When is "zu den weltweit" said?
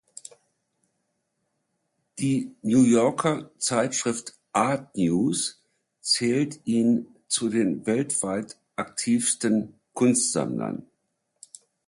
7.27-8.57